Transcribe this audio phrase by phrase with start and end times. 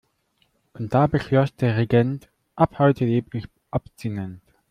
[0.73, 4.41] Und da beschloss der Regent: Ab heute lebe ich abstinent.